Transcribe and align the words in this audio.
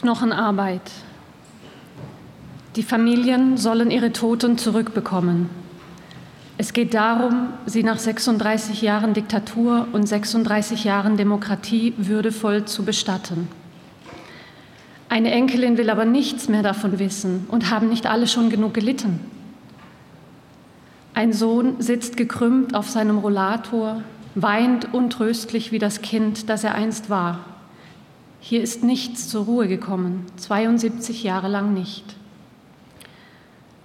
Knochenarbeit. 0.00 0.92
Die 2.76 2.84
Familien 2.84 3.56
sollen 3.56 3.90
ihre 3.90 4.12
Toten 4.12 4.56
zurückbekommen. 4.56 5.50
Es 6.56 6.72
geht 6.72 6.94
darum, 6.94 7.48
sie 7.66 7.82
nach 7.82 7.98
36 7.98 8.80
Jahren 8.80 9.12
Diktatur 9.12 9.88
und 9.92 10.06
36 10.06 10.84
Jahren 10.84 11.16
Demokratie 11.16 11.94
würdevoll 11.96 12.64
zu 12.64 12.84
bestatten. 12.84 13.48
Eine 15.08 15.32
Enkelin 15.32 15.76
will 15.78 15.90
aber 15.90 16.04
nichts 16.04 16.48
mehr 16.48 16.62
davon 16.62 17.00
wissen 17.00 17.46
und 17.48 17.70
haben 17.70 17.88
nicht 17.88 18.06
alle 18.06 18.28
schon 18.28 18.50
genug 18.50 18.74
gelitten. 18.74 19.18
Ein 21.12 21.32
Sohn 21.32 21.80
sitzt 21.80 22.16
gekrümmt 22.16 22.76
auf 22.76 22.88
seinem 22.88 23.18
Rollator, 23.18 24.02
weint 24.36 24.94
untröstlich 24.94 25.72
wie 25.72 25.80
das 25.80 26.02
Kind, 26.02 26.48
das 26.48 26.62
er 26.62 26.76
einst 26.76 27.10
war. 27.10 27.40
Hier 28.48 28.62
ist 28.62 28.82
nichts 28.82 29.28
zur 29.28 29.44
Ruhe 29.44 29.68
gekommen, 29.68 30.24
72 30.38 31.22
Jahre 31.22 31.48
lang 31.48 31.74
nicht. 31.74 32.16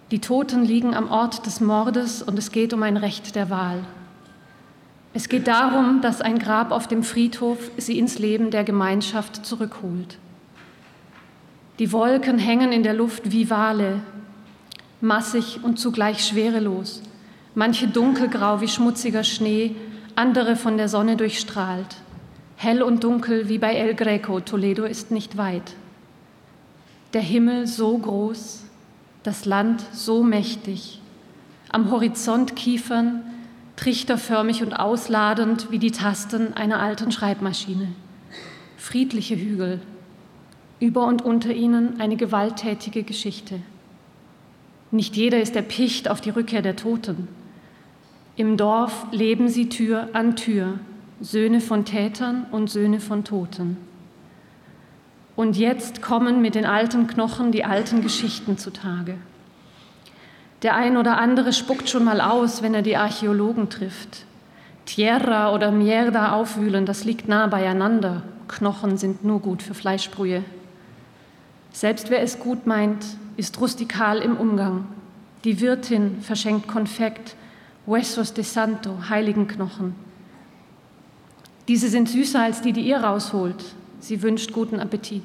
Die 0.09 0.19
Toten 0.19 0.63
liegen 0.63 0.93
am 0.93 1.11
Ort 1.11 1.45
des 1.45 1.59
Mordes 1.59 2.21
und 2.21 2.39
es 2.39 2.49
geht 2.49 2.71
um 2.71 2.81
ein 2.81 2.95
Recht 2.95 3.35
der 3.35 3.49
Wahl. 3.49 3.83
Es 5.13 5.27
geht 5.27 5.47
darum, 5.47 5.99
dass 5.99 6.21
ein 6.21 6.39
Grab 6.39 6.71
auf 6.71 6.88
dem 6.88 7.03
Friedhof 7.03 7.57
sie 7.75 7.99
ins 7.99 8.19
Leben 8.19 8.52
der 8.52 8.63
Gemeinschaft 8.63 9.45
zurückholt. 9.45 10.17
Die 11.77 11.91
Wolken 11.91 12.39
hängen 12.39 12.71
in 12.71 12.83
der 12.83 12.93
Luft 12.93 13.33
wie 13.33 13.49
Wale, 13.49 13.99
massig 15.02 15.59
und 15.61 15.77
zugleich 15.77 16.25
schwerelos, 16.25 17.02
manche 17.53 17.89
dunkelgrau 17.89 18.61
wie 18.61 18.69
schmutziger 18.69 19.25
Schnee, 19.25 19.75
andere 20.16 20.55
von 20.55 20.77
der 20.77 20.88
Sonne 20.88 21.17
durchstrahlt. 21.17 21.97
Hell 22.63 22.81
und 22.81 23.03
dunkel 23.03 23.49
wie 23.49 23.58
bei 23.58 23.76
El 23.76 23.94
Greco, 23.94 24.40
Toledo 24.40 24.85
ist 24.85 25.12
nicht 25.12 25.35
weit. 25.35 25.76
Der 27.12 27.20
Himmel 27.20 27.67
so 27.67 27.97
groß, 27.97 28.64
das 29.22 29.44
Land 29.44 29.83
so 29.92 30.23
mächtig, 30.23 31.02
am 31.67 31.92
Horizont 31.92 32.55
Kiefern, 32.55 33.22
trichterförmig 33.75 34.64
und 34.64 34.72
ausladend 34.72 35.72
wie 35.72 35.78
die 35.78 35.92
Tasten 35.92 36.53
einer 36.53 36.80
alten 36.80 37.11
Schreibmaschine. 37.11 37.89
Friedliche 38.77 39.36
Hügel, 39.36 39.81
über 40.80 41.05
und 41.05 41.22
unter 41.22 41.53
ihnen 41.53 42.00
eine 42.00 42.16
gewalttätige 42.16 43.03
Geschichte. 43.03 43.59
Nicht 44.89 45.17
jeder 45.17 45.42
ist 45.42 45.58
erpicht 45.58 46.08
auf 46.08 46.22
die 46.22 46.30
Rückkehr 46.30 46.61
der 46.61 46.77
Toten. 46.77 47.27
Im 48.38 48.55
Dorf 48.55 49.05
leben 49.11 49.50
sie 49.50 49.67
Tür 49.67 50.08
an 50.14 50.38
Tür, 50.38 50.80
Söhne 51.23 51.61
von 51.61 51.85
Tätern 51.85 52.45
und 52.52 52.69
Söhne 52.69 52.99
von 52.99 53.23
Toten. 53.23 53.77
Und 55.38 55.55
jetzt 55.55 56.02
kommen 56.02 56.41
mit 56.41 56.53
den 56.53 56.65
alten 56.65 57.07
Knochen 57.07 57.53
die 57.53 57.63
alten 57.63 58.02
Geschichten 58.02 58.57
zutage. 58.57 59.15
Der 60.63 60.75
ein 60.75 60.97
oder 60.97 61.17
andere 61.17 61.53
spuckt 61.53 61.89
schon 61.89 62.03
mal 62.03 62.19
aus, 62.19 62.61
wenn 62.61 62.73
er 62.73 62.81
die 62.81 62.97
Archäologen 62.97 63.69
trifft. 63.69 64.25
Tierra 64.85 65.53
oder 65.53 65.71
Mierda 65.71 66.33
aufwühlen, 66.33 66.85
das 66.85 67.05
liegt 67.05 67.30
nah 67.30 67.47
beieinander. 67.47 68.23
Knochen 68.49 68.97
sind 68.97 69.23
nur 69.23 69.39
gut 69.39 69.63
für 69.63 69.73
Fleischbrühe. 69.73 70.43
Selbst 71.71 72.09
wer 72.09 72.21
es 72.21 72.37
gut 72.37 72.67
meint, 72.67 73.05
ist 73.37 73.61
rustikal 73.61 74.17
im 74.19 74.35
Umgang. 74.35 74.87
Die 75.45 75.61
Wirtin 75.61 76.21
verschenkt 76.21 76.67
Konfekt, 76.67 77.37
Huesos 77.87 78.33
de 78.33 78.43
Santo, 78.43 79.08
Heiligenknochen. 79.08 79.95
Diese 81.67 81.88
sind 81.88 82.09
süßer 82.09 82.42
als 82.42 82.61
die, 82.61 82.73
die 82.73 82.81
ihr 82.81 82.97
rausholt. 82.97 83.64
Sie 84.00 84.22
wünscht 84.22 84.52
guten 84.52 84.80
Appetit. 84.80 85.23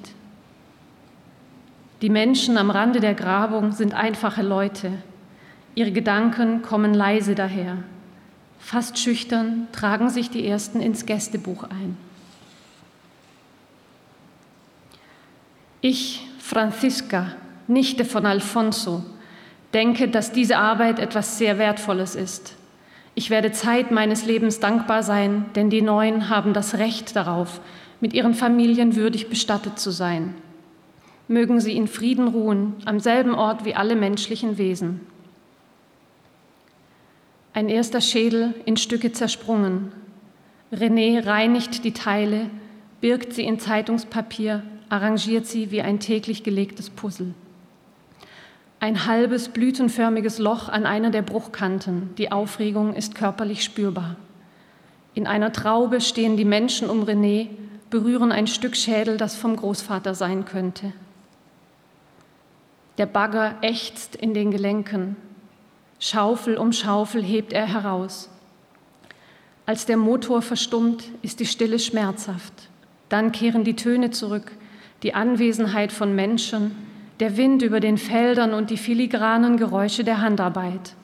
Die 2.01 2.11
Menschen 2.11 2.57
am 2.59 2.71
Rande 2.71 3.01
der 3.01 3.15
Grabung 3.15 3.73
sind 3.73 3.93
einfache 3.93 4.43
Leute. 4.43 4.93
Ihre 5.75 5.91
Gedanken 5.91 6.63
kommen 6.63 6.95
leise 6.95 7.35
daher. 7.35 7.79
Fast 8.61 8.99
schüchtern 8.99 9.67
tragen 9.73 10.11
sich 10.11 10.31
die 10.31 10.47
Ersten 10.47 10.81
ins 10.81 11.07
Gästebuch 11.07 11.65
ein. 11.65 11.97
Ich, 15.81 16.27
Franziska, 16.39 17.33
Nichte 17.67 18.05
von 18.05 18.27
Alfonso, 18.27 19.05
denke, 19.75 20.09
dass 20.09 20.33
diese 20.33 20.59
Arbeit 20.59 20.99
etwas 20.99 21.39
sehr 21.39 21.59
Wertvolles 21.59 22.15
ist. 22.15 22.55
Ich 23.19 23.31
werde 23.31 23.51
Zeit 23.51 23.91
meines 23.91 24.27
Lebens 24.27 24.61
dankbar 24.61 25.03
sein, 25.03 25.47
denn 25.57 25.71
die 25.71 25.83
Neuen 25.83 26.29
haben 26.29 26.53
das 26.53 26.75
Recht 26.75 27.17
darauf, 27.17 27.61
mit 28.01 28.13
ihren 28.13 28.33
Familien 28.33 28.95
würdig 28.95 29.29
bestattet 29.29 29.81
zu 29.81 29.91
sein. 29.91 30.37
Mögen 31.27 31.61
sie 31.61 31.77
in 31.77 31.89
Frieden 31.89 32.29
ruhen, 32.29 32.75
am 32.85 33.01
selben 33.01 33.35
Ort 33.35 33.65
wie 33.65 33.75
alle 33.75 33.97
menschlichen 33.97 34.57
Wesen. 34.57 35.01
Ein 37.55 37.69
erster 37.69 38.01
Schädel 38.01 38.55
in 38.67 38.77
Stücke 38.77 39.11
zersprungen. 39.11 39.91
René 40.73 41.27
reinigt 41.27 41.83
die 41.83 41.95
Teile, 41.95 42.49
birgt 43.01 43.33
sie 43.33 43.43
in 43.43 43.59
Zeitungspapier, 43.59 44.63
arrangiert 44.91 45.45
sie 45.45 45.73
wie 45.73 45.83
ein 45.83 45.99
täglich 45.99 46.45
gelegtes 46.45 46.89
Puzzle. 46.89 47.35
Ein 48.81 49.07
halbes 49.07 49.49
blütenförmiges 49.49 50.39
Loch 50.39 50.69
an 50.69 50.87
einer 50.87 51.11
der 51.11 51.23
Bruchkanten. 51.23 52.15
Die 52.17 52.31
Aufregung 52.31 52.95
ist 52.95 53.17
körperlich 53.17 53.65
spürbar. 53.65 54.15
In 55.15 55.27
einer 55.27 55.53
Traube 55.53 56.01
stehen 56.01 56.37
die 56.37 56.45
Menschen 56.45 56.89
um 56.89 57.03
René, 57.03 57.49
berühren 57.91 58.31
ein 58.31 58.47
Stück 58.47 58.77
Schädel, 58.77 59.17
das 59.17 59.35
vom 59.35 59.57
Großvater 59.57 60.15
sein 60.15 60.45
könnte. 60.45 60.93
Der 62.99 63.07
Bagger 63.07 63.57
ächzt 63.63 64.15
in 64.15 64.33
den 64.33 64.53
Gelenken. 64.53 65.17
Schaufel 65.99 66.57
um 66.57 66.73
Schaufel 66.73 67.23
hebt 67.23 67.53
er 67.53 67.67
heraus. 67.67 68.31
Als 69.67 69.87
der 69.87 69.97
Motor 69.97 70.41
verstummt, 70.41 71.05
ist 71.23 71.41
die 71.41 71.47
Stille 71.47 71.81
schmerzhaft. 71.81 72.69
Dann 73.09 73.33
kehren 73.33 73.65
die 73.65 73.75
Töne 73.75 74.13
zurück, 74.13 74.53
die 75.03 75.15
Anwesenheit 75.15 75.91
von 75.91 76.15
Menschen, 76.15 76.88
der 77.21 77.37
Wind 77.37 77.63
über 77.63 77.81
den 77.81 77.99
Feldern 77.99 78.55
und 78.55 78.71
die 78.71 78.77
filigranen 78.77 79.57
Geräusche 79.57 80.05
der 80.05 80.21
Handarbeit. 80.21 80.95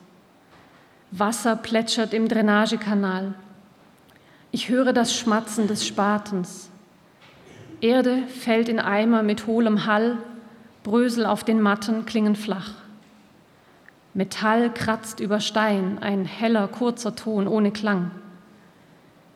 Wasser 1.11 1.55
plätschert 1.55 2.13
im 2.13 2.27
Drainagekanal. 2.27 3.33
Ich 4.51 4.69
höre 4.69 4.93
das 4.93 5.15
Schmatzen 5.15 5.67
des 5.67 5.85
Spatens. 5.85 6.69
Erde 7.81 8.23
fällt 8.27 8.69
in 8.69 8.79
Eimer 8.79 9.23
mit 9.23 9.47
hohlem 9.47 9.85
Hall, 9.85 10.17
Brösel 10.83 11.25
auf 11.25 11.43
den 11.43 11.61
Matten 11.61 12.05
klingen 12.05 12.35
flach. 12.35 12.71
Metall 14.13 14.73
kratzt 14.73 15.19
über 15.19 15.41
Stein, 15.41 15.97
ein 15.99 16.23
heller, 16.23 16.69
kurzer 16.69 17.15
Ton 17.15 17.47
ohne 17.47 17.71
Klang. 17.71 18.11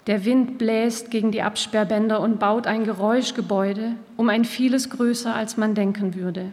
Der 0.07 0.23
Wind 0.23 0.57
bläst 0.57 1.11
gegen 1.11 1.31
die 1.31 1.41
Absperrbänder 1.41 2.22
und 2.22 2.40
baut 2.40 2.66
ein 2.66 2.85
Geräuschgebäude, 2.85 3.96
um 4.16 4.29
ein 4.29 4.46
vieles 4.46 4.90
größer, 4.90 5.35
als 5.35 5.57
man 5.57 5.75
denken 5.75 6.16
würde. 6.16 6.51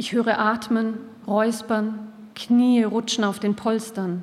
Ich 0.00 0.12
höre 0.12 0.38
atmen, 0.38 0.94
räuspern, 1.26 2.08
Knie 2.34 2.84
rutschen 2.84 3.22
auf 3.22 3.38
den 3.38 3.54
Polstern, 3.54 4.22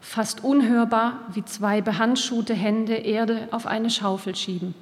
fast 0.00 0.42
unhörbar 0.42 1.20
wie 1.32 1.44
zwei 1.44 1.80
behandschuhte 1.80 2.54
Hände 2.54 2.94
Erde 2.94 3.46
auf 3.52 3.66
eine 3.66 3.88
Schaufel 3.88 4.34
schieben. 4.34 4.74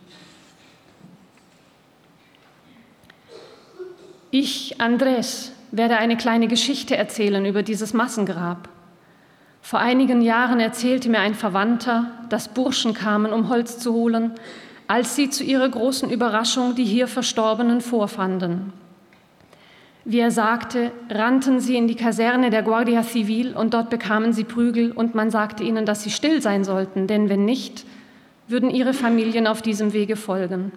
Ich, 4.31 4.81
Andres, 4.81 5.53
werde 5.73 5.99
eine 5.99 6.17
kleine 6.17 6.49
Geschichte 6.49 6.97
erzählen 6.97 7.45
über 7.45 7.63
dieses 7.63 7.93
Massengrab. 7.93 8.71
Vor 9.61 9.81
einigen 9.81 10.23
Jahren 10.23 10.59
erzählte 10.59 11.11
mir 11.11 11.21
ein 11.21 11.35
Verwandter, 11.35 12.13
dass 12.31 12.49
Burschen 12.49 12.95
kamen, 12.95 13.35
um 13.35 13.51
Holz 13.51 13.79
zu 13.79 13.93
holen, 13.93 14.33
als 14.87 15.17
sie 15.17 15.29
zu 15.29 15.45
ihrer 15.45 15.69
großen 15.69 16.09
Überraschung 16.09 16.75
die 16.77 16.87
hier 16.87 17.09
Verstorbenen 17.09 17.83
vorfanden. 17.83 18.73
Wie 20.11 20.19
er 20.19 20.33
sagte, 20.33 20.91
rannten 21.09 21.61
sie 21.61 21.77
in 21.77 21.87
die 21.87 21.95
Kaserne 21.95 22.51
der 22.51 22.65
Guardia 22.65 23.05
Civil 23.05 23.57
und 23.57 23.75
dort 23.75 23.91
bekamen 23.91 24.33
sie 24.33 24.43
Prügel 24.43 24.91
und 24.91 25.15
man 25.15 25.31
sagte 25.31 25.63
ihnen, 25.63 25.87
dass 25.87 26.03
sie 26.03 26.11
still 26.11 26.43
sein 26.43 26.65
sollten, 26.65 27.07
denn 27.07 27.29
wenn 27.29 27.45
nicht, 27.45 27.87
würden 28.49 28.71
ihre 28.71 28.93
Familien 28.93 29.47
auf 29.47 29.63
diesem 29.63 29.93
Wege 29.93 30.17
folgen. 30.17 30.73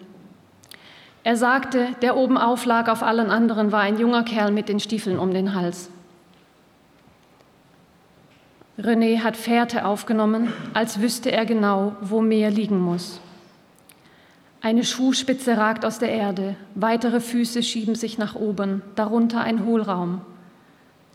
Er 1.24 1.36
sagte, 1.36 1.88
der 2.04 2.16
oben 2.16 2.38
auflag 2.38 2.88
auf 2.90 3.02
allen 3.02 3.32
anderen 3.32 3.72
war 3.72 3.80
ein 3.80 3.98
junger 3.98 4.22
Kerl 4.22 4.52
mit 4.52 4.70
den 4.70 4.80
Stiefeln 4.80 5.18
um 5.18 5.34
den 5.34 5.56
Hals. 5.56 5.90
René 8.78 9.24
hat 9.24 9.36
Fährte 9.36 9.86
aufgenommen, 9.86 10.54
als 10.76 11.02
wüsste 11.02 11.32
er 11.32 11.48
genau, 11.48 11.96
wo 12.02 12.22
mehr 12.22 12.52
liegen 12.52 12.80
muss. 12.80 13.20
Eine 14.64 14.84
Schuhspitze 14.84 15.58
ragt 15.58 15.86
aus 15.86 16.00
der 16.00 16.10
Erde, 16.10 16.56
weitere 16.74 17.20
Füße 17.20 17.62
schieben 17.62 17.94
sich 17.94 18.18
nach 18.18 18.34
oben, 18.34 18.82
darunter 18.96 19.42
ein 19.42 19.66
Hohlraum. 19.66 20.22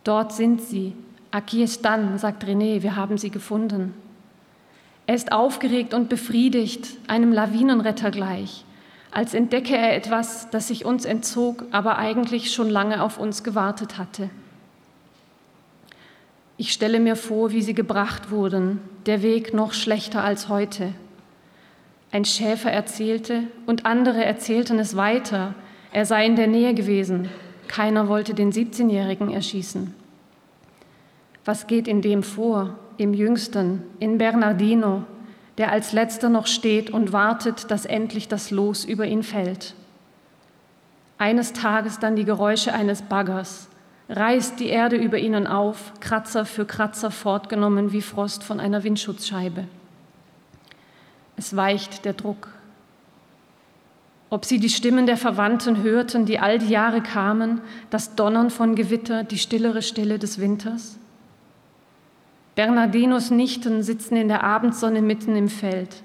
Dort 0.04 0.32
sind 0.32 0.62
sie. 0.62 0.92
Aquí 1.32 1.64
están, 1.64 2.18
sagt 2.18 2.44
René, 2.44 2.82
wir 2.82 2.94
haben 2.94 3.18
sie 3.18 3.30
gefunden. 3.30 3.94
Er 5.06 5.16
ist 5.16 5.32
aufgeregt 5.32 5.94
und 5.94 6.08
befriedigt, 6.08 6.88
einem 7.08 7.32
Lawinenretter 7.32 8.10
gleich. 8.10 8.64
als 9.10 9.34
entdecke 9.34 9.76
er 9.76 9.96
etwas, 9.96 10.50
das 10.50 10.68
sich 10.68 10.84
uns 10.84 11.04
entzog, 11.04 11.64
aber 11.70 11.98
eigentlich 11.98 12.52
schon 12.52 12.68
lange 12.68 13.02
auf 13.02 13.18
uns 13.18 13.42
gewartet 13.42 13.98
hatte. 13.98 14.30
Ich 16.56 16.72
stelle 16.72 17.00
mir 17.00 17.16
vor, 17.16 17.52
wie 17.52 17.62
sie 17.62 17.74
gebracht 17.74 18.30
wurden, 18.30 18.80
der 19.06 19.22
Weg 19.22 19.54
noch 19.54 19.72
schlechter 19.72 20.22
als 20.22 20.48
heute. 20.48 20.92
Ein 22.10 22.25
Schäfer 22.25 22.70
erzählte 22.70 23.44
und 23.66 23.84
andere 23.84 24.25
erzählten 24.25 24.78
es 24.78 24.96
weiter, 24.96 25.55
er 25.93 26.06
sei 26.06 26.25
in 26.25 26.37
der 26.37 26.46
Nähe 26.46 26.75
gewesen. 26.75 27.28
Keiner 27.66 28.08
wollte 28.08 28.32
den 28.32 28.50
17-Jährigen 28.50 29.31
erschießen. 29.31 29.94
Was 31.44 31.66
geht 31.66 31.87
in 31.87 32.00
dem 32.00 32.22
vor, 32.22 32.78
im 32.96 33.12
Jüngsten, 33.12 33.82
in 33.99 34.19
Bernardino, 34.19 35.05
der 35.58 35.70
als 35.70 35.93
letzter 35.93 36.28
noch 36.28 36.46
steht 36.46 36.90
und 36.90 37.12
wartet, 37.12 37.70
dass 37.70 37.84
endlich 37.84 38.28
das 38.28 38.50
Los 38.50 38.84
über 38.84 39.06
ihn 39.06 39.22
fällt? 39.22 39.75
Eines 41.19 41.52
Tages 41.52 41.99
dann 41.99 42.16
die 42.16 42.25
Geräusche 42.25 42.72
eines 42.72 43.02
Baggers, 43.02 43.69
reißt 44.08 44.61
die 44.61 44.69
Erde 44.69 44.96
über 44.96 45.19
ihnen 45.19 45.46
auf, 45.46 45.93
Kratzer 46.00 46.46
für 46.46 46.64
Kratzer 46.64 47.11
fortgenommen 47.11 47.93
wie 47.93 48.02
Frost 48.02 48.44
von 48.44 48.61
einer 48.61 48.84
Windschutzscheibe. 48.84 49.64
Es 51.38 51.55
weicht 51.55 52.05
der 52.05 52.14
Druck. 52.14 52.49
Ob 54.29 54.44
sie 54.44 54.58
die 54.58 54.69
Stimmen 54.69 55.06
der 55.06 55.17
Verwandten 55.17 55.82
hörten, 55.82 56.26
die 56.26 56.38
all 56.38 56.58
die 56.58 56.69
Jahre 56.69 57.00
kamen, 57.00 57.62
das 57.90 58.17
Donnern 58.17 58.50
von 58.50 58.75
Gewitter, 58.75 59.23
die 59.25 59.38
stillere 59.38 59.81
Stille 59.81 60.19
des 60.19 60.40
Winters? 60.40 60.99
Bernardinos 62.56 63.31
Nichten 63.31 63.85
sitzen 63.85 64.17
in 64.17 64.26
der 64.26 64.43
Abendsonne 64.43 65.00
mitten 65.00 65.37
im 65.37 65.49
Feld. 65.49 66.02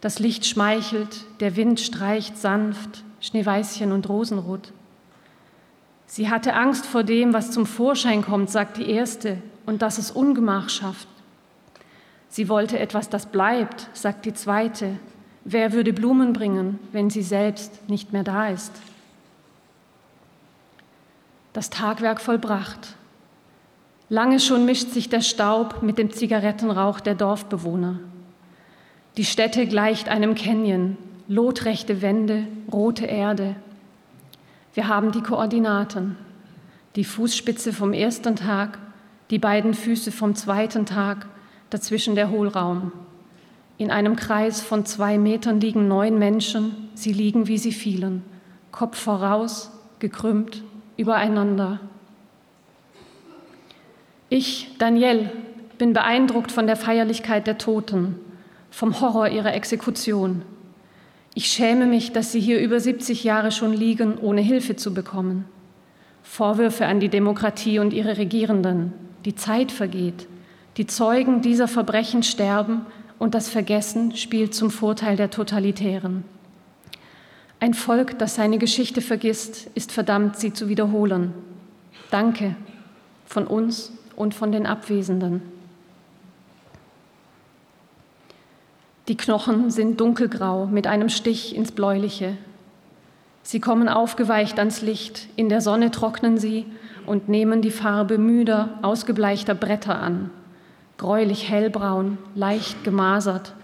Das 0.00 0.18
Licht 0.18 0.44
schmeichelt, 0.44 1.24
der 1.38 1.54
Wind 1.54 1.78
streicht 1.78 2.36
sanft, 2.36 3.04
Schneeweißchen 3.20 3.92
und 3.92 4.08
Rosenrot. 4.08 4.72
Sie 6.06 6.28
hatte 6.28 6.54
Angst 6.54 6.86
vor 6.86 7.04
dem, 7.04 7.32
was 7.32 7.52
zum 7.52 7.66
Vorschein 7.66 8.22
kommt, 8.22 8.50
sagt 8.50 8.78
die 8.78 8.90
Erste, 8.90 9.38
und 9.64 9.80
dass 9.80 9.98
es 9.98 10.10
Ungemach 10.10 10.68
schafft. 10.68 11.08
Sie 12.28 12.48
wollte 12.48 12.78
etwas, 12.78 13.08
das 13.08 13.26
bleibt, 13.26 13.88
sagt 13.92 14.24
die 14.24 14.34
Zweite. 14.34 14.98
Wer 15.44 15.72
würde 15.72 15.92
Blumen 15.92 16.32
bringen, 16.32 16.78
wenn 16.92 17.08
sie 17.08 17.22
selbst 17.22 17.88
nicht 17.88 18.12
mehr 18.12 18.24
da 18.24 18.48
ist? 18.48 18.72
Das 21.52 21.70
Tagwerk 21.70 22.20
vollbracht. 22.20 22.96
Lange 24.08 24.38
schon 24.38 24.66
mischt 24.66 24.90
sich 24.90 25.08
der 25.08 25.20
Staub 25.20 25.82
mit 25.82 25.98
dem 25.98 26.12
Zigarettenrauch 26.12 27.00
der 27.00 27.14
Dorfbewohner. 27.14 27.98
Die 29.16 29.24
Stätte 29.24 29.66
gleicht 29.66 30.08
einem 30.08 30.34
Canyon, 30.34 30.98
lotrechte 31.28 32.02
Wände, 32.02 32.46
rote 32.70 33.06
Erde. 33.06 33.56
Wir 34.74 34.88
haben 34.88 35.10
die 35.10 35.22
Koordinaten, 35.22 36.16
die 36.96 37.04
Fußspitze 37.04 37.72
vom 37.72 37.92
ersten 37.92 38.36
Tag, 38.36 38.78
die 39.30 39.38
beiden 39.38 39.74
Füße 39.74 40.12
vom 40.12 40.34
zweiten 40.34 40.86
Tag, 40.86 41.26
dazwischen 41.70 42.14
der 42.14 42.30
Hohlraum. 42.30 42.92
In 43.78 43.90
einem 43.90 44.16
Kreis 44.16 44.60
von 44.60 44.86
zwei 44.86 45.18
Metern 45.18 45.60
liegen 45.60 45.88
neun 45.88 46.18
Menschen, 46.18 46.88
sie 46.94 47.12
liegen, 47.12 47.46
wie 47.46 47.58
sie 47.58 47.72
fielen, 47.72 48.22
Kopf 48.72 48.98
voraus, 48.98 49.70
gekrümmt, 49.98 50.62
übereinander. 50.96 51.80
Ich, 54.28 54.74
Daniel, 54.78 55.30
bin 55.78 55.92
beeindruckt 55.92 56.52
von 56.52 56.66
der 56.66 56.76
Feierlichkeit 56.76 57.46
der 57.46 57.58
Toten, 57.58 58.16
vom 58.70 59.00
Horror 59.00 59.28
ihrer 59.28 59.54
Exekution. 59.54 60.42
Ich 61.34 61.48
schäme 61.48 61.84
mich, 61.86 62.12
dass 62.12 62.32
sie 62.32 62.40
hier 62.40 62.60
über 62.60 62.80
70 62.80 63.22
Jahre 63.24 63.52
schon 63.52 63.74
liegen, 63.74 64.16
ohne 64.18 64.40
Hilfe 64.40 64.76
zu 64.76 64.94
bekommen. 64.94 65.44
Vorwürfe 66.22 66.86
an 66.86 66.98
die 66.98 67.10
Demokratie 67.10 67.78
und 67.78 67.92
ihre 67.92 68.16
Regierenden. 68.16 68.92
Die 69.26 69.34
Zeit 69.34 69.70
vergeht. 69.70 70.26
Die 70.76 70.86
Zeugen 70.86 71.40
dieser 71.40 71.68
Verbrechen 71.68 72.22
sterben 72.22 72.84
und 73.18 73.34
das 73.34 73.48
Vergessen 73.48 74.14
spielt 74.14 74.54
zum 74.54 74.70
Vorteil 74.70 75.16
der 75.16 75.30
Totalitären. 75.30 76.24
Ein 77.60 77.72
Volk, 77.72 78.18
das 78.18 78.34
seine 78.34 78.58
Geschichte 78.58 79.00
vergisst, 79.00 79.70
ist 79.74 79.90
verdammt, 79.90 80.36
sie 80.36 80.52
zu 80.52 80.68
wiederholen. 80.68 81.32
Danke 82.10 82.54
von 83.24 83.46
uns 83.46 83.92
und 84.14 84.34
von 84.34 84.52
den 84.52 84.66
Abwesenden. 84.66 85.40
Die 89.08 89.16
Knochen 89.16 89.70
sind 89.70 90.00
dunkelgrau 90.00 90.66
mit 90.66 90.86
einem 90.86 91.08
Stich 91.08 91.56
ins 91.56 91.72
Bläuliche. 91.72 92.36
Sie 93.42 93.60
kommen 93.60 93.88
aufgeweicht 93.88 94.58
ans 94.58 94.82
Licht, 94.82 95.28
in 95.36 95.48
der 95.48 95.60
Sonne 95.60 95.90
trocknen 95.90 96.36
sie 96.36 96.66
und 97.06 97.28
nehmen 97.28 97.62
die 97.62 97.70
Farbe 97.70 98.18
müder, 98.18 98.78
ausgebleichter 98.82 99.54
Bretter 99.54 100.00
an, 100.00 100.30
gräulich 100.98 101.48
hellbraun, 101.50 102.18
leicht 102.34 102.84
gemasert. 102.84 103.54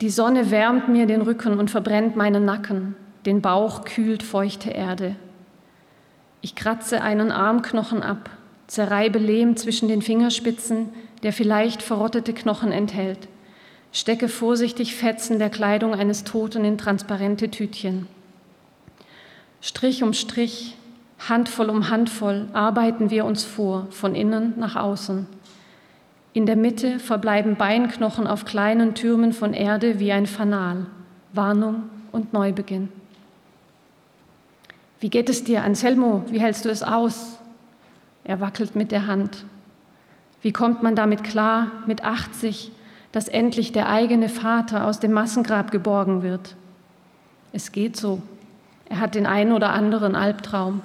Die 0.00 0.10
Sonne 0.10 0.50
wärmt 0.50 0.88
mir 0.88 1.06
den 1.06 1.22
Rücken 1.22 1.58
und 1.58 1.70
verbrennt 1.70 2.16
meinen 2.16 2.44
Nacken, 2.44 2.94
den 3.26 3.40
Bauch 3.42 3.84
kühlt 3.84 4.22
feuchte 4.22 4.70
Erde. 4.70 5.16
Ich 6.40 6.54
kratze 6.54 7.02
einen 7.02 7.32
Armknochen 7.32 8.02
ab, 8.02 8.30
zerreibe 8.66 9.18
Lehm 9.18 9.56
zwischen 9.56 9.88
den 9.88 10.02
Fingerspitzen, 10.02 10.90
der 11.22 11.32
vielleicht 11.32 11.82
verrottete 11.82 12.32
Knochen 12.32 12.70
enthält 12.70 13.28
stecke 13.92 14.28
vorsichtig 14.28 14.94
Fetzen 14.94 15.38
der 15.38 15.50
Kleidung 15.50 15.94
eines 15.94 16.24
Toten 16.24 16.64
in 16.64 16.78
transparente 16.78 17.50
Tütchen. 17.50 18.06
Strich 19.60 20.02
um 20.02 20.12
Strich, 20.12 20.76
Handvoll 21.28 21.68
um 21.68 21.90
Handvoll 21.90 22.46
arbeiten 22.52 23.10
wir 23.10 23.24
uns 23.24 23.44
vor, 23.44 23.88
von 23.90 24.14
innen 24.14 24.54
nach 24.56 24.76
außen. 24.76 25.26
In 26.32 26.46
der 26.46 26.56
Mitte 26.56 26.98
verbleiben 26.98 27.56
Beinknochen 27.56 28.26
auf 28.26 28.44
kleinen 28.44 28.94
Türmen 28.94 29.32
von 29.32 29.54
Erde 29.54 29.98
wie 29.98 30.12
ein 30.12 30.26
Fanal, 30.26 30.86
Warnung 31.32 31.84
und 32.12 32.32
Neubeginn. 32.32 32.88
Wie 35.00 35.10
geht 35.10 35.28
es 35.28 35.44
dir, 35.44 35.62
Anselmo? 35.62 36.24
Wie 36.28 36.40
hältst 36.40 36.64
du 36.64 36.70
es 36.70 36.82
aus? 36.82 37.38
Er 38.24 38.40
wackelt 38.40 38.76
mit 38.76 38.92
der 38.92 39.06
Hand. 39.06 39.44
Wie 40.42 40.52
kommt 40.52 40.82
man 40.82 40.94
damit 40.94 41.24
klar, 41.24 41.68
mit 41.86 42.04
80 42.04 42.72
dass 43.12 43.28
endlich 43.28 43.72
der 43.72 43.88
eigene 43.88 44.28
Vater 44.28 44.86
aus 44.86 45.00
dem 45.00 45.12
Massengrab 45.12 45.70
geborgen 45.70 46.22
wird. 46.22 46.56
Es 47.52 47.72
geht 47.72 47.96
so. 47.96 48.20
Er 48.88 49.00
hat 49.00 49.14
den 49.14 49.26
einen 49.26 49.52
oder 49.52 49.70
anderen 49.70 50.14
Albtraum. 50.14 50.82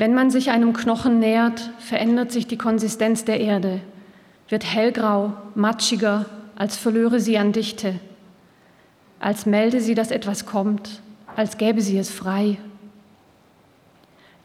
Wenn 0.00 0.14
man 0.14 0.30
sich 0.30 0.48
einem 0.48 0.72
Knochen 0.72 1.18
nähert, 1.18 1.72
verändert 1.78 2.32
sich 2.32 2.46
die 2.46 2.56
Konsistenz 2.56 3.26
der 3.26 3.38
Erde, 3.38 3.82
wird 4.48 4.64
hellgrau, 4.64 5.34
matschiger, 5.54 6.24
als 6.56 6.78
verlöre 6.78 7.20
sie 7.20 7.36
an 7.36 7.52
Dichte, 7.52 7.96
als 9.18 9.44
melde 9.44 9.82
sie, 9.82 9.94
dass 9.94 10.10
etwas 10.10 10.46
kommt, 10.46 11.02
als 11.36 11.58
gäbe 11.58 11.82
sie 11.82 11.98
es 11.98 12.08
frei. 12.08 12.56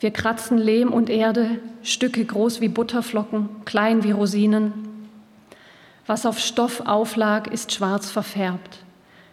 Wir 0.02 0.12
kratzen 0.12 0.58
Lehm 0.58 0.92
und 0.92 1.10
Erde, 1.10 1.52
Stücke 1.84 2.26
groß 2.26 2.60
wie 2.60 2.68
Butterflocken, 2.68 3.48
klein 3.64 4.04
wie 4.04 4.12
Rosinen. 4.12 4.74
Was 6.06 6.26
auf 6.26 6.38
Stoff 6.38 6.82
auflag, 6.82 7.48
ist 7.48 7.72
schwarz 7.72 8.12
verfärbt. 8.12 8.80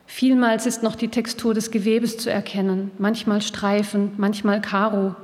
Vielmals 0.07 0.67
ist 0.67 0.85
noch 0.85 0.95
die 0.95 1.09
Textur 1.09 1.53
des 1.53 1.73
Gewebes 1.73 2.17
zu 2.17 2.31
erkennen, 2.31 2.93
manchmal 2.99 3.43
Streifen, 3.43 4.13
manchmal 4.19 4.61
Karo. 4.61 5.17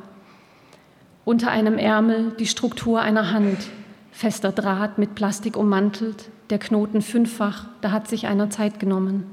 Unter 1.29 1.51
einem 1.51 1.77
Ärmel 1.77 2.33
die 2.39 2.47
Struktur 2.47 3.03
einer 3.03 3.33
Hand, 3.33 3.59
fester 4.13 4.51
Draht 4.51 4.97
mit 4.97 5.15
Plastik 5.15 5.59
ummantelt, 5.59 6.31
der 6.49 6.59
Knoten 6.59 7.03
fünffach, 7.03 7.67
da 7.83 7.91
hat 7.91 8.09
sich 8.09 8.27
einer 8.27 8.49
Zeit 8.49 8.81
genommen. 8.81 9.27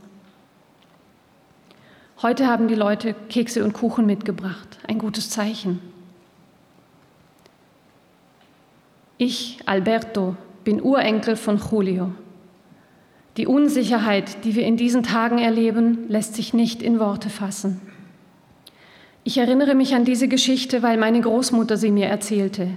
Heute 2.22 2.48
haben 2.48 2.68
die 2.68 2.76
Leute 2.76 3.16
Kekse 3.30 3.64
und 3.64 3.72
Kuchen 3.72 4.06
mitgebracht, 4.06 4.78
ein 4.86 5.00
gutes 5.00 5.30
Zeichen. 5.30 5.80
Ich, 9.18 9.60
Alberto, 9.66 10.36
bin 10.66 10.82
Urenkel 10.82 11.38
von 11.38 11.62
Julio. 11.72 12.12
Die 13.38 13.48
Unsicherheit, 13.48 14.44
die 14.44 14.56
wir 14.56 14.66
in 14.66 14.76
diesen 14.76 15.04
Tagen 15.04 15.38
erleben, 15.38 16.10
lässt 16.10 16.36
sich 16.36 16.54
nicht 16.54 16.84
in 16.84 17.00
Worte 17.00 17.30
fassen. 17.30 17.80
Ich 19.28 19.40
erinnere 19.40 19.74
mich 19.74 19.96
an 19.96 20.06
diese 20.06 20.28
Geschichte, 20.28 20.84
weil 20.84 20.98
meine 20.98 21.20
Großmutter 21.20 21.78
sie 21.78 21.90
mir 21.90 22.06
erzählte. 22.06 22.68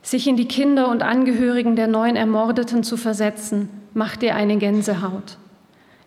Sich 0.00 0.26
in 0.26 0.38
die 0.38 0.48
Kinder 0.48 0.88
und 0.88 1.02
Angehörigen 1.02 1.76
der 1.76 1.86
neun 1.86 2.16
Ermordeten 2.16 2.82
zu 2.82 2.96
versetzen, 2.96 3.68
macht 3.92 4.22
ihr 4.22 4.34
eine 4.34 4.56
Gänsehaut. 4.56 5.36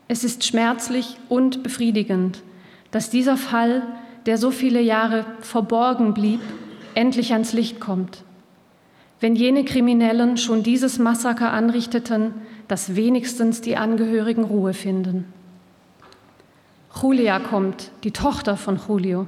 Es 0.08 0.24
ist 0.24 0.44
schmerzlich 0.44 1.18
und 1.30 1.62
befriedigend, 1.62 2.42
dass 2.90 3.12
dieser 3.12 3.38
Fall, 3.38 3.84
der 4.26 4.40
so 4.40 4.50
viele 4.50 4.82
Jahre 4.82 5.28
verborgen 5.42 6.16
blieb, 6.16 6.42
endlich 6.96 7.32
ans 7.34 7.54
Licht 7.54 7.80
kommt. 7.80 8.24
Wenn 9.20 9.36
jene 9.36 9.66
Kriminellen 9.66 10.38
schon 10.38 10.64
dieses 10.64 10.98
Massaker 10.98 11.54
anrichteten, 11.54 12.34
dass 12.68 12.96
wenigstens 12.96 13.62
die 13.62 13.78
Angehörigen 13.78 14.46
Ruhe 14.46 14.74
finden. 14.74 15.32
Julia 17.02 17.40
kommt, 17.40 17.92
die 18.04 18.12
Tochter 18.12 18.58
von 18.58 18.80
Julio, 18.88 19.26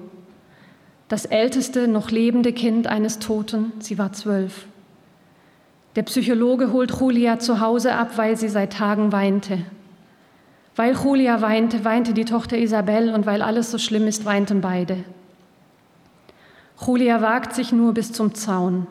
das 1.08 1.25
älteste 1.25 1.88
noch 1.88 2.12
lebende 2.12 2.53
Kind 2.53 2.86
eines 2.86 3.18
Toten, 3.20 3.72
sie 3.80 3.98
war 3.98 4.13
zwölf. 4.13 4.68
Der 5.96 6.03
Psychologe 6.03 6.72
holt 6.72 6.92
Julia 7.00 7.39
zu 7.39 7.60
Hause 7.60 7.96
ab, 7.96 8.12
weil 8.18 8.38
sie 8.38 8.50
seit 8.50 8.74
Tagen 8.74 9.12
weinte. 9.12 9.60
Weil 10.75 10.96
Julia 10.96 11.42
weinte, 11.42 11.84
weinte 11.84 12.13
die 12.13 12.25
Tochter 12.25 12.58
Isabel 12.58 13.13
und 13.13 13.25
weil 13.25 13.42
alles 13.42 13.72
so 13.72 13.77
schlimm 13.77 14.08
ist, 14.08 14.25
weinten 14.25 14.62
beide. 14.62 15.03
Julia 16.86 17.22
wagt 17.22 17.53
sich 17.53 17.72
nur 17.72 17.94
bis 17.94 18.12
zum 18.12 18.34
Zaun. 18.36 18.88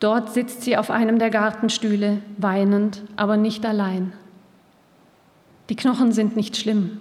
Dort 0.00 0.32
sitzt 0.32 0.62
sie 0.62 0.76
auf 0.76 0.90
einem 0.90 1.18
der 1.18 1.30
Gartenstühle, 1.30 2.18
weinend, 2.36 3.02
aber 3.16 3.36
nicht 3.36 3.64
allein. 3.64 4.12
Die 5.68 5.76
Knochen 5.76 6.12
sind 6.12 6.36
nicht 6.36 6.56
schlimm. 6.56 6.98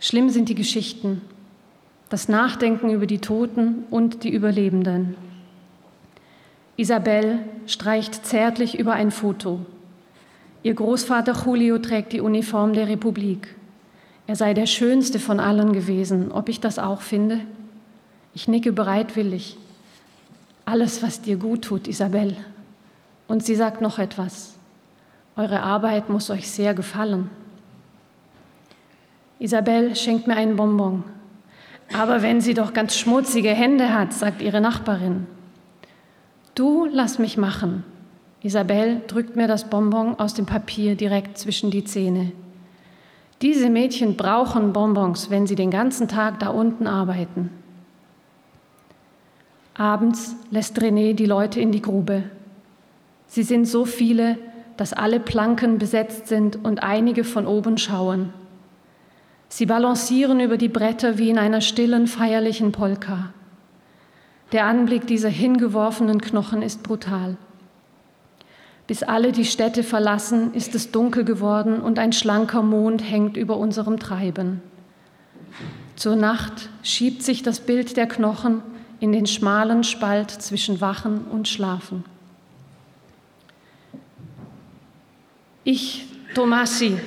Schlimm 0.00 0.30
sind 0.30 0.48
die 0.48 0.54
Geschichten, 0.54 1.20
das 2.08 2.28
Nachdenken 2.28 2.90
über 2.90 3.06
die 3.06 3.18
Toten 3.18 3.84
und 3.90 4.24
die 4.24 4.30
Überlebenden. 4.30 5.14
Isabel 6.76 7.40
streicht 7.66 8.26
zärtlich 8.26 8.78
über 8.78 8.94
ein 8.94 9.10
Foto. 9.10 9.60
Ihr 10.62 10.74
Großvater 10.74 11.34
Julio 11.44 11.78
trägt 11.78 12.14
die 12.14 12.20
Uniform 12.20 12.72
der 12.72 12.88
Republik. 12.88 13.54
Er 14.26 14.36
sei 14.36 14.54
der 14.54 14.66
schönste 14.66 15.18
von 15.18 15.38
allen 15.38 15.72
gewesen. 15.72 16.32
Ob 16.32 16.48
ich 16.48 16.60
das 16.60 16.78
auch 16.78 17.02
finde? 17.02 17.40
Ich 18.34 18.48
nicke 18.48 18.72
bereitwillig 18.72 19.58
alles, 20.70 21.02
was 21.02 21.20
dir 21.20 21.36
gut 21.36 21.62
tut, 21.62 21.88
Isabel. 21.88 22.36
Und 23.26 23.44
sie 23.44 23.56
sagt 23.56 23.80
noch 23.80 23.98
etwas. 23.98 24.54
Eure 25.36 25.62
Arbeit 25.62 26.08
muss 26.08 26.30
euch 26.30 26.48
sehr 26.48 26.74
gefallen. 26.74 27.28
Isabel 29.40 29.96
schenkt 29.96 30.26
mir 30.26 30.36
einen 30.36 30.56
Bonbon. 30.56 31.02
Aber 31.98 32.20
wenn 32.20 32.42
sie 32.42 32.52
doch 32.52 32.74
ganz 32.74 32.94
schmutzige 32.96 33.48
Hände 33.48 33.92
hat, 33.92 34.12
sagt 34.12 34.42
ihre 34.42 34.60
Nachbarin. 34.60 35.26
Du 36.54 36.84
lass 36.84 37.18
mich 37.18 37.38
machen. 37.38 37.82
Isabel 38.42 39.00
drückt 39.06 39.36
mir 39.36 39.48
das 39.48 39.68
Bonbon 39.68 40.14
aus 40.18 40.34
dem 40.34 40.44
Papier 40.44 40.94
direkt 40.94 41.38
zwischen 41.38 41.70
die 41.70 41.84
Zähne. 41.84 42.32
Diese 43.40 43.70
Mädchen 43.70 44.16
brauchen 44.16 44.74
Bonbons, 44.74 45.30
wenn 45.30 45.46
sie 45.46 45.54
den 45.54 45.70
ganzen 45.70 46.06
Tag 46.06 46.38
da 46.40 46.50
unten 46.50 46.86
arbeiten. 46.86 47.50
Abends 49.72 50.36
lässt 50.50 50.78
René 50.78 51.14
die 51.14 51.24
Leute 51.24 51.60
in 51.60 51.72
die 51.72 51.80
Grube. 51.80 52.24
Sie 53.26 53.42
sind 53.42 53.64
so 53.64 53.86
viele, 53.86 54.36
dass 54.76 54.92
alle 54.92 55.18
Planken 55.18 55.78
besetzt 55.78 56.28
sind 56.28 56.62
und 56.62 56.82
einige 56.82 57.24
von 57.24 57.46
oben 57.46 57.78
schauen. 57.78 58.34
Sie 59.50 59.66
balancieren 59.66 60.38
über 60.38 60.56
die 60.56 60.68
Bretter 60.68 61.18
wie 61.18 61.28
in 61.28 61.36
einer 61.36 61.60
stillen, 61.60 62.06
feierlichen 62.06 62.70
Polka. 62.70 63.34
Der 64.52 64.64
Anblick 64.64 65.08
dieser 65.08 65.28
hingeworfenen 65.28 66.20
Knochen 66.20 66.62
ist 66.62 66.84
brutal. 66.84 67.36
Bis 68.86 69.02
alle 69.02 69.32
die 69.32 69.44
Städte 69.44 69.82
verlassen, 69.82 70.54
ist 70.54 70.74
es 70.76 70.92
dunkel 70.92 71.24
geworden 71.24 71.80
und 71.80 71.98
ein 71.98 72.12
schlanker 72.12 72.62
Mond 72.62 73.02
hängt 73.02 73.36
über 73.36 73.56
unserem 73.56 73.98
Treiben. 73.98 74.62
Zur 75.96 76.14
Nacht 76.14 76.70
schiebt 76.84 77.24
sich 77.24 77.42
das 77.42 77.58
Bild 77.58 77.96
der 77.96 78.06
Knochen 78.06 78.62
in 79.00 79.10
den 79.10 79.26
schmalen 79.26 79.82
Spalt 79.82 80.30
zwischen 80.30 80.80
Wachen 80.80 81.24
und 81.24 81.48
Schlafen. 81.48 82.04
Ich, 85.64 86.06
Tomasi, 86.34 86.98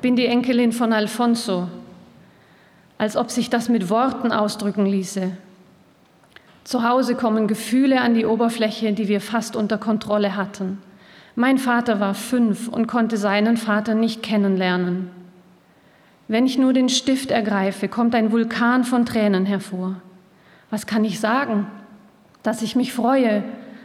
bin 0.00 0.14
die 0.14 0.26
Enkelin 0.26 0.72
von 0.72 0.92
Alfonso, 0.92 1.68
als 2.98 3.16
ob 3.16 3.30
sich 3.30 3.48
das 3.48 3.68
mit 3.68 3.88
Worten 3.90 4.32
ausdrücken 4.32 4.84
ließe. 4.84 5.30
Zu 6.64 6.86
Hause 6.86 7.14
kommen 7.14 7.46
Gefühle 7.48 8.00
an 8.00 8.12
die 8.12 8.26
Oberfläche, 8.26 8.92
die 8.92 9.08
wir 9.08 9.20
fast 9.20 9.56
unter 9.56 9.78
Kontrolle 9.78 10.36
hatten. 10.36 10.78
Mein 11.34 11.56
Vater 11.56 12.00
war 12.00 12.14
fünf 12.14 12.68
und 12.68 12.88
konnte 12.88 13.16
seinen 13.16 13.56
Vater 13.56 13.94
nicht 13.94 14.22
kennenlernen. 14.22 15.10
Wenn 16.26 16.44
ich 16.44 16.58
nur 16.58 16.74
den 16.74 16.90
Stift 16.90 17.30
ergreife, 17.30 17.88
kommt 17.88 18.14
ein 18.14 18.32
Vulkan 18.32 18.84
von 18.84 19.06
Tränen 19.06 19.46
hervor. 19.46 19.94
Was 20.68 20.86
kann 20.86 21.04
ich 21.04 21.20
sagen? 21.20 21.66
Dass 22.42 22.60
ich 22.60 22.76
mich 22.76 22.92
freue, 22.92 23.44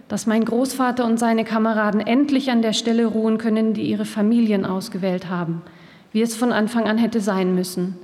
dass 0.09 0.27
mein 0.27 0.43
Großvater 0.43 1.05
und 1.05 1.17
seine 1.17 1.45
Kameraden 1.45 2.01
endlich 2.01 2.51
an 2.51 2.61
der 2.61 2.73
Stelle 2.73 3.05
ruhen 3.05 3.37
können, 3.37 3.73
die 3.73 3.83
ihre 3.83 4.05
Familien 4.05 4.65
ausgewählt 4.65 5.29
haben, 5.29 5.61
wie 6.11 6.21
es 6.21 6.35
von 6.35 6.51
Anfang 6.51 6.83
an 6.83 6.97
hätte 6.97 7.21
sein 7.21 7.55
müssen. 7.55 7.97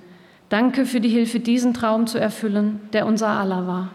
Danke 0.49 0.87
für 0.87 0.99
die 0.99 1.09
Hilfe, 1.09 1.39
diesen 1.39 1.73
Traum 1.75 2.07
zu 2.07 2.19
erfüllen, 2.19 2.81
der 2.91 3.05
unser 3.05 3.27
aller 3.27 3.67
war. 3.67 3.89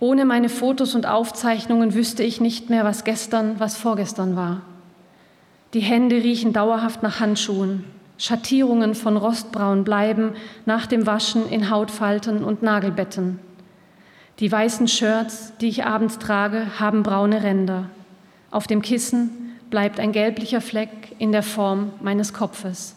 Ohne 0.00 0.24
meine 0.24 0.48
Fotos 0.48 0.96
und 0.96 1.06
Aufzeichnungen 1.06 1.94
wüsste 1.94 2.24
ich 2.24 2.40
nicht 2.40 2.68
mehr, 2.68 2.84
was 2.84 3.04
gestern, 3.04 3.60
was 3.60 3.76
vorgestern 3.76 4.34
war. 4.34 4.62
Die 5.74 5.80
Hände 5.80 6.16
riechen 6.16 6.52
dauerhaft 6.52 7.04
nach 7.04 7.20
Handschuhen. 7.20 7.84
Schattierungen 8.18 8.96
von 8.96 9.16
Rostbraun 9.16 9.84
bleiben 9.84 10.32
nach 10.66 10.86
dem 10.86 11.06
Waschen 11.06 11.48
in 11.48 11.70
Hautfalten 11.70 12.42
und 12.42 12.62
Nagelbetten. 12.62 13.38
Die 14.40 14.50
weißen 14.50 14.88
Shirts, 14.88 15.52
die 15.60 15.68
ich 15.68 15.84
abends 15.84 16.18
trage, 16.18 16.80
haben 16.80 17.04
braune 17.04 17.44
Ränder. 17.44 17.88
Auf 18.50 18.66
dem 18.66 18.82
Kissen 18.82 19.30
bleibt 19.70 20.00
ein 20.00 20.10
gelblicher 20.10 20.60
Fleck 20.60 20.90
in 21.18 21.30
der 21.30 21.44
Form 21.44 21.92
meines 22.00 22.32
Kopfes. 22.32 22.96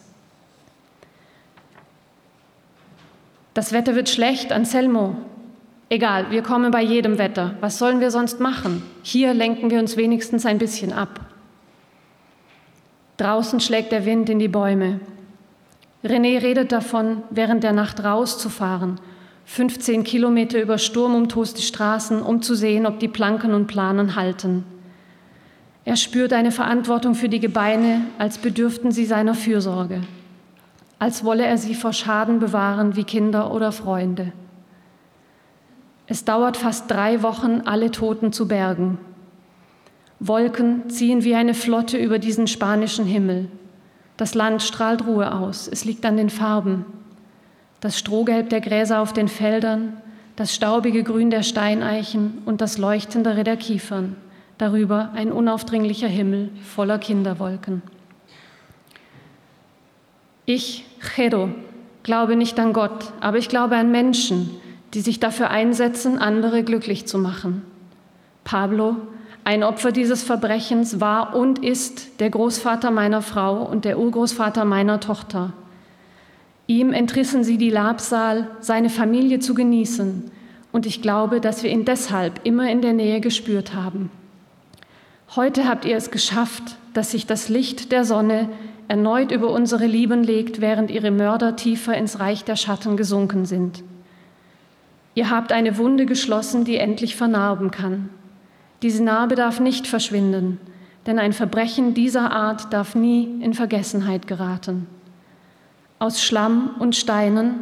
Das 3.56 3.72
Wetter 3.72 3.94
wird 3.94 4.10
schlecht, 4.10 4.52
Anselmo. 4.52 5.16
Egal, 5.88 6.30
wir 6.30 6.42
kommen 6.42 6.70
bei 6.70 6.82
jedem 6.82 7.16
Wetter. 7.16 7.54
Was 7.62 7.78
sollen 7.78 8.00
wir 8.00 8.10
sonst 8.10 8.38
machen? 8.38 8.82
Hier 9.02 9.32
lenken 9.32 9.70
wir 9.70 9.78
uns 9.78 9.96
wenigstens 9.96 10.44
ein 10.44 10.58
bisschen 10.58 10.92
ab. 10.92 11.20
Draußen 13.16 13.58
schlägt 13.60 13.92
der 13.92 14.04
Wind 14.04 14.28
in 14.28 14.40
die 14.40 14.48
Bäume. 14.48 15.00
René 16.04 16.42
redet 16.42 16.70
davon, 16.70 17.22
während 17.30 17.64
der 17.64 17.72
Nacht 17.72 18.04
rauszufahren, 18.04 19.00
15 19.46 20.04
Kilometer 20.04 20.60
über 20.60 20.76
sturmumtoste 20.76 21.62
Straßen, 21.62 22.20
um 22.20 22.42
zu 22.42 22.54
sehen, 22.54 22.84
ob 22.84 22.98
die 22.98 23.08
Planken 23.08 23.54
und 23.54 23.68
Planen 23.68 24.16
halten. 24.16 24.64
Er 25.86 25.96
spürt 25.96 26.34
eine 26.34 26.52
Verantwortung 26.52 27.14
für 27.14 27.30
die 27.30 27.40
Gebeine, 27.40 28.02
als 28.18 28.36
bedürften 28.36 28.92
sie 28.92 29.06
seiner 29.06 29.34
Fürsorge, 29.34 30.02
als 30.98 31.24
wolle 31.24 31.44
er 31.44 31.58
sie 31.58 31.74
vor 31.74 31.92
Schaden 31.92 32.38
bewahren 32.38 32.96
wie 32.96 33.04
Kinder 33.04 33.52
oder 33.52 33.72
Freunde. 33.72 34.32
Es 36.06 36.24
dauert 36.24 36.56
fast 36.56 36.90
drei 36.90 37.22
Wochen, 37.22 37.62
alle 37.64 37.90
Toten 37.90 38.32
zu 38.32 38.46
bergen. 38.46 38.98
Wolken 40.20 40.88
ziehen 40.88 41.24
wie 41.24 41.34
eine 41.34 41.52
Flotte 41.52 41.98
über 41.98 42.18
diesen 42.18 42.46
spanischen 42.46 43.04
Himmel. 43.04 43.48
Das 44.16 44.34
Land 44.34 44.62
strahlt 44.62 45.06
Ruhe 45.06 45.34
aus, 45.34 45.68
es 45.68 45.84
liegt 45.84 46.06
an 46.06 46.16
den 46.16 46.30
Farben. 46.30 46.86
Das 47.80 47.98
Strohgelb 47.98 48.48
der 48.48 48.62
Gräser 48.62 49.00
auf 49.00 49.12
den 49.12 49.28
Feldern, 49.28 50.00
das 50.36 50.54
staubige 50.54 51.02
Grün 51.02 51.30
der 51.30 51.42
Steineichen 51.42 52.38
und 52.46 52.60
das 52.60 52.78
leuchtendere 52.78 53.44
der 53.44 53.56
Kiefern. 53.56 54.16
Darüber 54.58 55.10
ein 55.14 55.32
unaufdringlicher 55.32 56.08
Himmel 56.08 56.50
voller 56.62 56.98
Kinderwolken. 56.98 57.82
Ich, 60.48 60.84
Jero, 61.16 61.48
glaube 62.04 62.36
nicht 62.36 62.60
an 62.60 62.72
Gott, 62.72 63.12
aber 63.20 63.36
ich 63.36 63.48
glaube 63.48 63.74
an 63.74 63.90
Menschen, 63.90 64.48
die 64.94 65.00
sich 65.00 65.18
dafür 65.18 65.50
einsetzen, 65.50 66.18
andere 66.18 66.62
glücklich 66.62 67.06
zu 67.06 67.18
machen. 67.18 67.62
Pablo, 68.44 68.94
ein 69.42 69.64
Opfer 69.64 69.90
dieses 69.90 70.22
Verbrechens 70.22 71.00
war 71.00 71.34
und 71.34 71.64
ist 71.64 72.20
der 72.20 72.30
Großvater 72.30 72.92
meiner 72.92 73.22
Frau 73.22 73.60
und 73.64 73.84
der 73.84 73.98
Urgroßvater 73.98 74.64
meiner 74.64 75.00
Tochter. 75.00 75.52
Ihm 76.68 76.92
entrissen 76.92 77.42
sie 77.42 77.58
die 77.58 77.70
Labsal, 77.70 78.46
seine 78.60 78.88
Familie 78.88 79.40
zu 79.40 79.52
genießen, 79.52 80.30
und 80.70 80.86
ich 80.86 81.02
glaube, 81.02 81.40
dass 81.40 81.64
wir 81.64 81.70
ihn 81.70 81.84
deshalb 81.84 82.40
immer 82.44 82.70
in 82.70 82.82
der 82.82 82.92
Nähe 82.92 83.20
gespürt 83.20 83.74
haben. 83.74 84.10
Heute 85.34 85.66
habt 85.68 85.84
ihr 85.84 85.96
es 85.96 86.10
geschafft, 86.12 86.76
dass 86.92 87.10
sich 87.10 87.26
das 87.26 87.48
Licht 87.48 87.90
der 87.92 88.04
Sonne 88.04 88.48
erneut 88.88 89.32
über 89.32 89.50
unsere 89.50 89.86
Lieben 89.86 90.22
legt, 90.22 90.60
während 90.60 90.90
ihre 90.90 91.10
Mörder 91.10 91.56
tiefer 91.56 91.96
ins 91.96 92.20
Reich 92.20 92.44
der 92.44 92.56
Schatten 92.56 92.96
gesunken 92.96 93.44
sind. 93.44 93.82
Ihr 95.14 95.30
habt 95.30 95.52
eine 95.52 95.78
Wunde 95.78 96.06
geschlossen, 96.06 96.64
die 96.64 96.76
endlich 96.76 97.16
vernarben 97.16 97.70
kann. 97.70 98.10
Diese 98.82 99.02
Narbe 99.02 99.34
darf 99.34 99.60
nicht 99.60 99.86
verschwinden, 99.86 100.60
denn 101.06 101.18
ein 101.18 101.32
Verbrechen 101.32 101.94
dieser 101.94 102.30
Art 102.32 102.72
darf 102.72 102.94
nie 102.94 103.40
in 103.40 103.54
Vergessenheit 103.54 104.26
geraten. 104.26 104.86
Aus 105.98 106.22
Schlamm 106.22 106.74
und 106.78 106.94
Steinen 106.94 107.60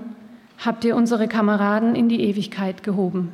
habt 0.65 0.85
ihr 0.85 0.97
unsere 0.97 1.29
Kameraden 1.29 1.95
in 1.95 2.09
die 2.09 2.21
Ewigkeit 2.21 2.83
gehoben. 2.83 3.33